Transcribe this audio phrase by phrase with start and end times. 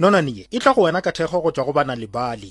[0.00, 2.50] nonanie e tla go wena ka thekgo go tswa go bana lebale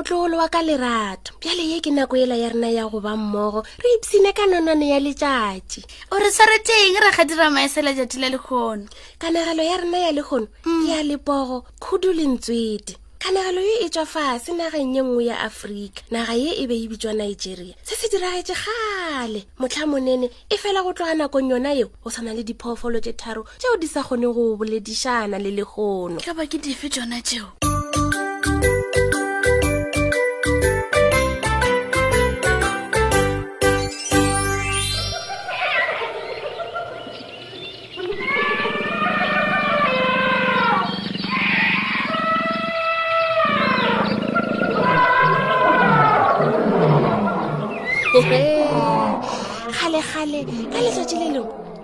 [0.00, 3.90] motlolo wa ka lerato bjale ye ke nako ela ya rena ya goba mmogo re
[4.00, 8.88] ipsine ka nonane ya letšatši o re swareteng ra ga dira maesela tšatši la lekgono
[9.20, 10.82] kanagelo ya rena ya lekgono mm.
[10.86, 16.00] ke ya lepogo khudu lentswete kanagelo ye e tswa fase nageng ye nngwe ya afrika
[16.10, 20.80] naga ye e be e bitswa nigeria se se diragetše gale motlha monene e fela
[20.82, 24.32] go tloga nakong yona yeo go tshwana le diphoofolo tše tharo tšeo di sa kgone
[24.32, 27.69] go boledišana le lekgono ka ba ke dife tsona tšeo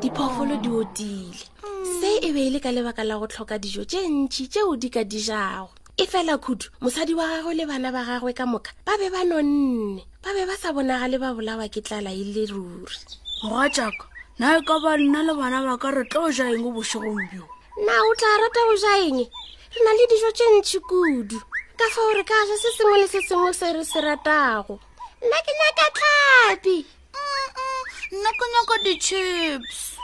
[0.00, 1.44] diphoofolo di otile
[2.00, 4.89] se e be e le ka lebaka la go tlhoka dijo tse ntšhi tseo di
[4.92, 8.92] ka dijago e fela khudu mosadi wa gagwe le bana ba gagwe ka moka ba
[9.00, 12.44] be ba nonne ba be ba sa bonaga le ba bolawa ke tlala e le
[12.52, 13.00] ruri
[13.44, 14.05] mora jaka
[14.39, 16.70] na e ka ba nna le bana ba ka re tla o ja eng o
[16.77, 17.48] bosegompio
[17.89, 21.41] na o tla rata go ja eng re na le dijo tse ntšhi kudu
[21.80, 24.77] ka fa ore ka ja se sengwe le se sengwe se re se ratago
[25.24, 27.66] nna ke nyaka tlhapi mm -mm
[28.14, 29.98] nna ke nyaka di-chips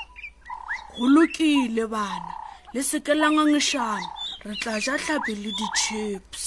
[0.98, 2.32] go lokile bana
[2.74, 4.10] le seke la ngangešano
[4.46, 6.42] re tla ja tlhape le di-chips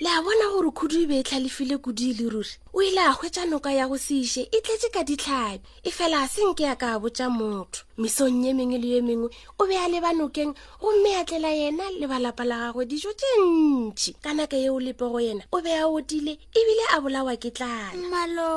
[0.00, 2.98] le a bona gore khudu e be e tlhalefile kudu e le ruri o ile
[3.00, 6.74] a hwetsa noka ya go seiše e tletse ka ditlhabi e fela a senke ya
[6.76, 10.50] ka botsa motho misong ye mengwe le ye mengwe o be a leba nokeng
[10.82, 15.04] gomme a tlela yena le balapa la gagwe dijo tse ntši ka naka yeo lepe
[15.06, 18.50] go yena o be a otile ebile a bolawa ke tlalamalo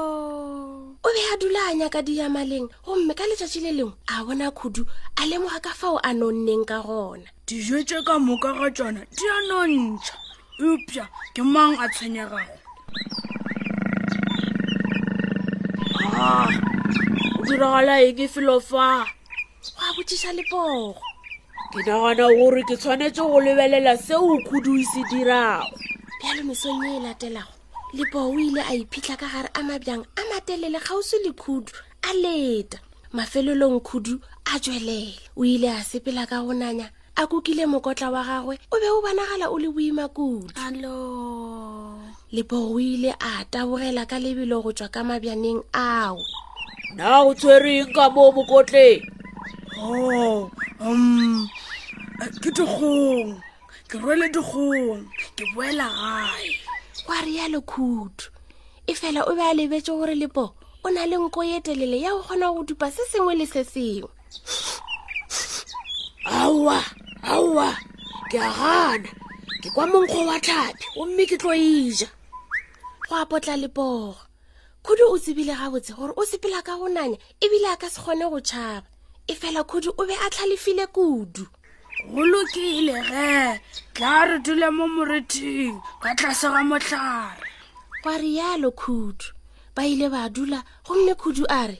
[0.97, 4.89] o be a dula a nyaka diyamaleng gomme ka letsatsi le lengwe a bona khudu
[5.15, 10.25] a lemoga ka fao a nonneng ka gona dijo tse ka mokagatswana di a nontšha
[10.65, 11.03] eupša
[11.35, 12.39] ke mang a tshwenyegago
[16.13, 16.49] ah,
[17.39, 19.05] o diragala e ke felofa go
[19.77, 20.97] a botsiša lepogo
[21.71, 25.77] ke nagana gore ke tshwanetse go lebelela seo khuduise e dirago
[26.19, 27.53] bjalo mesong ye e latelago
[27.93, 32.11] lepoo o ile a iphitlha ka gare a mabjang a matelele kgauswi le khudu a
[32.23, 32.77] leta
[33.13, 34.17] mafelelong khudu
[34.49, 38.77] a tswelela o ile a sepela ka go nanya a kokile mokotla wa gagwe o
[38.79, 41.97] be o banagala o le boima kudu alo
[42.31, 46.21] lepogo o ile a tabogela ka lebelo go tswa ka mabjaneng ao
[46.93, 49.01] na o tshwereng ka moo mokotleng
[49.81, 51.49] o oh, um
[52.39, 53.41] ke digong
[53.89, 55.01] ke rwele digong
[55.33, 56.53] ke boela gae
[57.01, 58.29] kwa rialo khutu
[58.85, 60.53] e fela o be a lebetse gore lepo
[60.85, 63.65] o na le nko ye telele ya o kgona go dupa se sengwe le se
[63.65, 64.05] sengwe
[66.29, 66.85] aa
[67.27, 67.75] aowa
[68.31, 69.11] ke a gana
[69.61, 74.15] ke kwa monkgo wa tlhapi gomme ke tlo ija e go apotla lepogo
[74.85, 78.25] khudu o tsebile gabotse gore o sepela ka go nanya ebile a ka se kgone
[78.31, 78.87] go tšhaba
[79.27, 81.43] e fela khudu o be a tlhalefile kudu
[82.15, 83.27] go lokile ge
[83.93, 87.43] tla re dule mo moretheng ka tlase ga motlhare
[88.07, 89.27] kwa rialo khudu
[89.75, 91.77] ba ile ba dula gomme khudu a re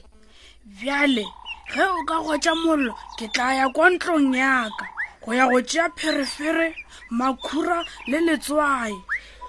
[0.76, 1.24] bjale
[1.72, 4.84] ge o ka gotsa mollo ke tla ya kwa ntlong yaka
[5.24, 6.74] go ya go tšea pherefere
[7.10, 8.92] makhura le letswai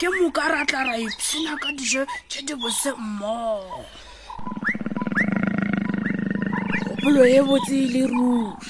[0.01, 3.85] ke moka ra tla ra ipshina ka dijo tše di bose mmogo
[6.79, 8.69] kgopolo ye botse e le ruri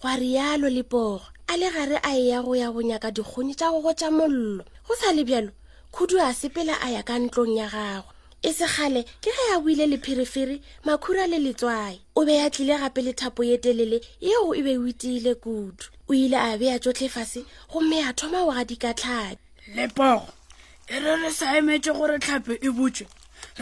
[0.00, 3.70] gwa rialo lepogo a le gare a e ya go ya go nyaka dikgone tša
[3.72, 5.50] go gotša mollo go sa le bjalo
[5.92, 9.86] khudu a sepela a ya ka ntlong ya gagwe e sekgale ke ge a buile
[9.86, 14.54] le pherefere makhura le letswai o be a tlile gape le thapo ye telele yeo
[14.54, 18.50] e be o itiile kudu o ile a be a tsotlhefase gomme a thoma o
[18.50, 19.38] gadikatlhabi
[19.76, 20.26] lepogo
[20.88, 23.06] e re re sa emetse gore tlhape e butswe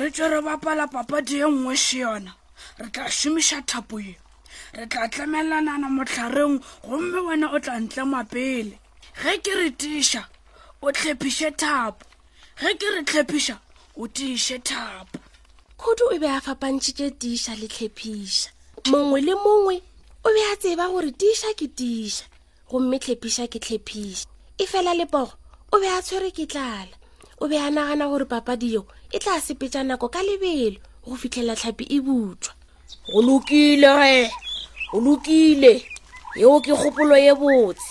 [0.01, 2.33] re tswe re bapala papadi e nngwe se yona
[2.81, 4.17] re tla šomiša thapoe
[4.73, 6.57] re tla tlamelanana motlhareng
[6.89, 8.81] gomme wena o tla ntle mapele
[9.21, 10.23] ge ke re tiša
[10.81, 12.01] o tlhephiše thapo
[12.61, 13.57] ge ke re tlhephiša
[14.01, 15.21] o tiše thapo
[15.77, 18.49] khudu o be a fapantšhitše tiša le tlhephiša
[18.89, 19.77] mongwe le mongwe
[20.25, 22.38] o be a tseba gore tiša ke tiša
[22.71, 24.27] gomme tlhepiša ke tlhepiša
[24.59, 25.33] e fela lepogo
[25.73, 26.93] o be a tshwere ke tlala
[27.43, 31.85] o be a nagana gore papadiyo e tla sepetša nako ka lebelo go fitlhela tlhapi
[31.97, 32.53] e butswa
[33.09, 34.29] go lokile ge
[34.91, 35.73] go lokile
[36.37, 37.89] yeo ke kgopolo ye botse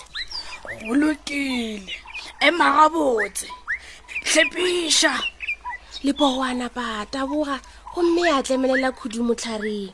[0.85, 1.89] go lokile
[2.47, 3.47] emaga botse
[4.25, 5.13] tlhepiša
[6.05, 7.55] lepogo a napa a taboga
[7.95, 9.89] gomme a tlemelela khudu motlhareng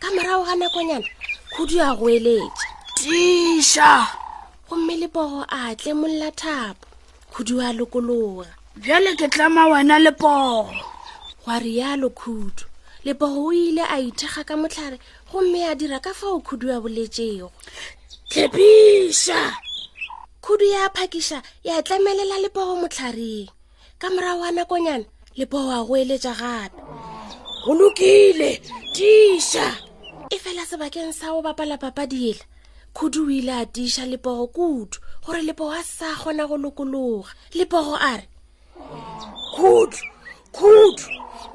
[0.00, 1.08] ka morago ga nakonyana
[1.56, 2.52] khudu a go eletša
[3.00, 3.90] tiša
[4.70, 6.84] gomme leporo a tlemolla thapo
[7.32, 8.48] khudu a lokologa
[8.82, 10.62] bjale ke tlama wena leporo
[11.42, 12.64] gwa rialo khudu
[13.06, 14.98] leporo o ile a ithekga ka mohlare
[15.30, 17.48] gomme a dira ka fao khudu a boletšego
[18.30, 19.40] tshepiša
[20.44, 21.38] khudu ya phakiša
[21.68, 23.48] ya tlamelela leporo motlhareng
[24.00, 25.06] ka morago wa nakonyana
[25.38, 26.76] leporo a go eletša gape
[27.64, 28.50] go lokile
[28.96, 29.66] tiša
[30.34, 32.44] e fela sebakeng sa go bapala papadiela
[32.96, 37.94] khudu o ile a tiša lepogo kudu gore lepogo a sa kgona go lokologa lepogo
[38.10, 38.26] a re
[39.54, 39.98] khudu
[40.56, 41.04] khudu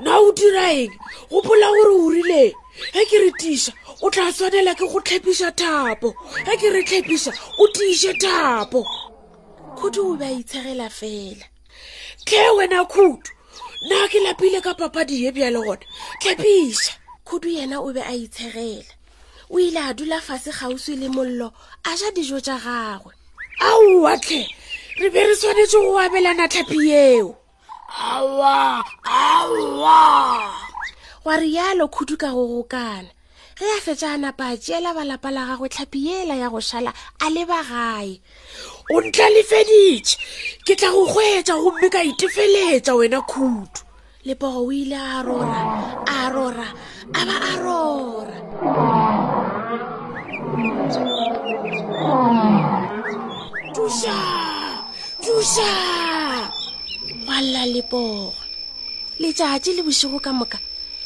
[0.03, 0.93] na o dira eng
[1.31, 2.53] gopola gore o rileng
[2.93, 3.71] ge ke re tiša
[4.05, 6.09] o tla tshwanela ke go tlhepiša thapo
[6.45, 8.81] ge ke re tlhepiša o tiše thapo
[9.79, 11.45] khudu o be a itshegela fela
[12.25, 13.29] tlhe wena khudu
[13.89, 15.85] na ke lapile ka papadi ye bjale gona
[16.21, 16.93] tlhepiša
[17.27, 18.93] khudu yena o be a itshegela
[19.51, 21.51] o ile a dula fase gauswi le mollo
[21.83, 23.12] a ja dijo tsa gagwe
[23.59, 24.48] aowatlhe
[25.00, 27.36] re be re tshwanetse go abelana tlhapi eo
[31.24, 33.12] gwa rialo khudu ka go gokana
[33.59, 36.94] ge a fetsa a napa a jeela balapa la gagwe tlhapi ela ya go šala
[37.19, 38.21] a leba gae
[38.95, 40.18] o ntla lefeditše
[40.63, 43.81] ke tla go kgweetsa gomme ka itefeletsa wena khudu
[44.25, 45.62] lepogo o ile a rora
[46.07, 46.68] a rora
[47.19, 48.38] a ba a rora
[53.75, 54.18] tusa
[55.25, 55.69] tusa
[57.27, 58.33] balla lepoo
[59.21, 60.57] letšatši le bošego ka moka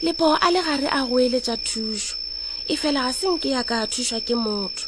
[0.06, 2.16] lepoo a le gare a go eletša thušo
[2.72, 4.86] efela ga senke ya ka thušwa ke motho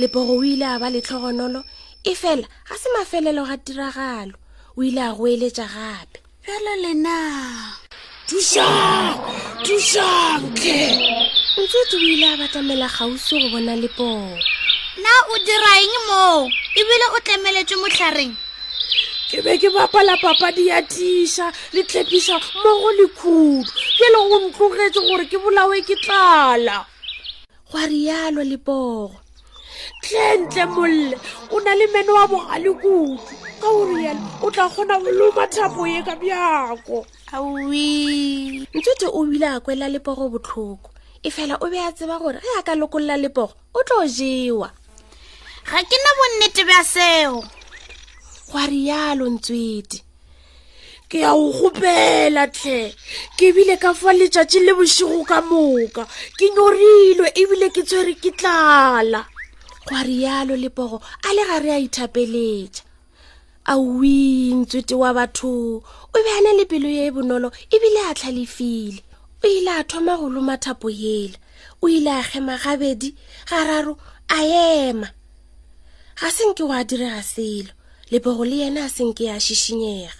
[0.00, 1.60] lepogo o ile a ba letlhogonolo
[2.10, 4.34] efela ga se mafelelo ga tiragalo
[4.78, 7.81] o ile a go eletša gape bjalo lenao
[8.32, 9.12] tusang
[9.60, 10.80] tusang ke
[11.60, 14.24] ntsetsi o ile a batlamela gausi go bona le poo
[15.04, 16.48] na o diraeng moo
[16.80, 18.32] ebile o tlameletswe motlhareng
[19.28, 21.46] ke be ke bapala papadi ya tisa
[21.76, 23.68] le tlhepisa mo go lekhudu
[23.98, 26.78] kele o ntlogetse gore ke bolawe ke tlala
[27.68, 29.12] go a rialo le poo
[30.04, 31.12] tlentle molle
[31.52, 35.82] o na le meno wa bogale kutu ka o rialo o tla kgona go lomathapo
[35.92, 36.98] ye ka bjako
[37.32, 40.88] awi ntsotse o bile a kwela lepogo botlhoko
[41.26, 44.68] e fela o be a tseba gore ge a ka lokolola lepogo o tlo jewa
[45.64, 47.40] ga ke na bonnete bja seo
[48.52, 50.04] go a rialo ntswete
[51.08, 52.92] ke ya o gopela tlhe
[53.36, 56.04] ke bile ka fa letšatši le bošigo ka moka
[56.36, 59.24] ke nyorilwe ebile ke tshwere ke tlala
[59.88, 62.84] go a rialo lepogo a le gare a ithapeletša
[63.64, 65.82] aointswete wa batho o
[66.12, 68.98] be a ne le pelo ye e bonolo ebile a tlhalefile
[69.44, 71.38] o ile a thoma go loma thapo ela
[71.82, 73.14] o ile a kgema gabedi
[73.48, 73.94] gararo
[74.28, 75.08] a ema
[76.18, 77.70] ga senke o a direga selo
[78.10, 80.12] lebogo le yena a senke a šišinyega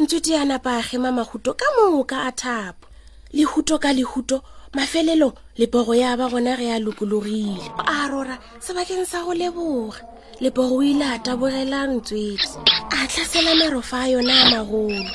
[0.00, 2.88] ntswete ya napa a kgema mahuto ka moka a thapo
[3.36, 4.40] lehuto ka lehuto
[4.72, 10.00] mafelelo lebogo ya ba gona ge a lokologile a rora sebakeng sa go leboga
[10.40, 12.58] leporo o ile a tabogelang tswetse
[12.94, 15.10] a tlhasela marofa a yone a magolo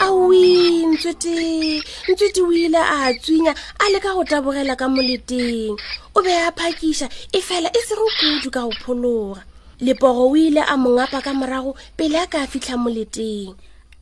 [0.00, 5.76] aoi ntswete ntswete o ile a tswinya a leka go tabogela ka moleteng
[6.16, 7.04] o be a phakiša
[7.36, 9.42] e fela e sego kudu ka go phologa
[9.80, 13.52] leporo o ile a mo ngapa ka morago pele a ka fitlha moleteng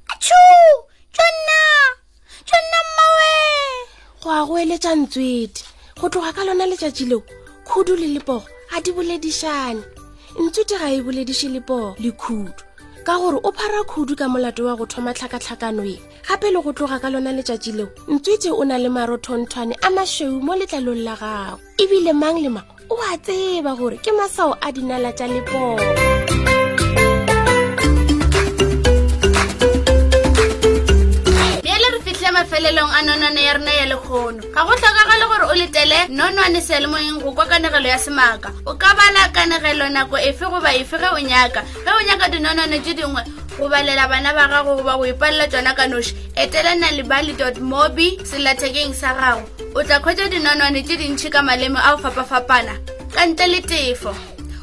[0.07, 0.43] atsho
[1.11, 1.61] tsonna
[2.47, 3.43] tsonna mmawe
[4.23, 5.67] go a go eletša ntswete
[5.99, 7.27] go tloga ka lona letšatši leo
[7.67, 9.83] khudu le leporo a di boledišane
[10.43, 12.53] ntshute ga e boledise lepo le khudu
[13.07, 15.95] ka gore o phara khudu ka molato wa go thoma tlhakatlhakanoe
[16.29, 20.43] gape le go tloga ka lona letšatši leo ntswetse o na le marothonthwane a mašweu
[20.47, 24.69] mo letlalong la gago ebile mang le mang o a tseba gore ke masao a
[24.75, 25.79] dinala tša lepoo
[32.55, 37.23] mafelelong a nonwane ya rena ya lekgono ga go tlhokagale gore o letele nonwane sealemoeng
[37.23, 41.19] go kwa kanegelo ya semaka o ka bala kanegelo nako efe goba efe ge o
[41.19, 43.23] nyaka ge o nyaka dinonwane tse dingwe
[43.59, 48.95] go balela bana ba gago goba go ipalela tsona ka noši etela nalibaly mobi selathekeng
[48.95, 49.43] sa gago
[49.75, 52.79] o tla kgwetsa dinonwane tse dintšhi ka malemo a go fapa-fapana
[53.11, 54.15] ka ntle le tefo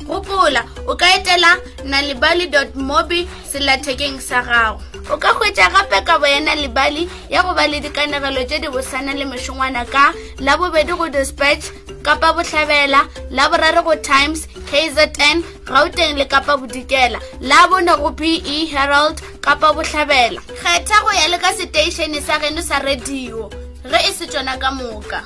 [0.07, 4.79] gopola o ka etela nalibaly mobi selathekeng sa gago
[5.09, 9.13] o ka hwetša gape kabo ya nalebale ya go ba le dikanegelo tše di bosana
[9.13, 11.71] le mešongwana ka la bobedi go dispatch
[12.03, 18.39] kapa botlhabela la boraro go times kzn gauteng le kapa bodikela la bone go pe
[18.71, 23.49] herald kapa botlhabela kgetha go ya le ka seteišene sa geno sa radio
[23.89, 25.25] ge e se tsona ka moka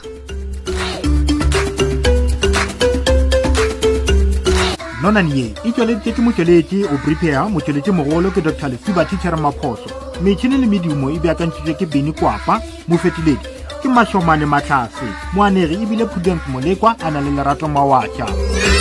[5.05, 9.89] nonane e tsweleditse ke motsweletši o prepare motsweletši mogolo ke dr lefiba tichere maphoso
[10.25, 12.53] metšhini le medimo e beakantšitšwe ke beni kwapa
[12.89, 13.49] mofetiledi
[13.81, 15.07] ke mašomane matlhase
[15.37, 18.73] moanegi ebile prudence molekwa a na le lerato mawatša